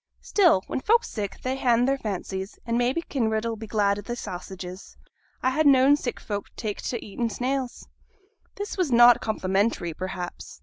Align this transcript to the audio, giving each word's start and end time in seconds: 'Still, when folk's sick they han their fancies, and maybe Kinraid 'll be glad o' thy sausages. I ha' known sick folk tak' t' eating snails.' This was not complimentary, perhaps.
'Still, 0.19 0.63
when 0.65 0.79
folk's 0.79 1.11
sick 1.11 1.39
they 1.43 1.55
han 1.55 1.85
their 1.85 1.95
fancies, 1.95 2.57
and 2.65 2.75
maybe 2.75 3.03
Kinraid 3.03 3.45
'll 3.45 3.55
be 3.55 3.67
glad 3.67 3.99
o' 3.99 4.01
thy 4.01 4.15
sausages. 4.15 4.97
I 5.43 5.51
ha' 5.51 5.63
known 5.63 5.95
sick 5.95 6.19
folk 6.19 6.47
tak' 6.55 6.81
t' 6.81 6.97
eating 6.97 7.29
snails.' 7.29 7.87
This 8.55 8.77
was 8.77 8.91
not 8.91 9.21
complimentary, 9.21 9.93
perhaps. 9.93 10.59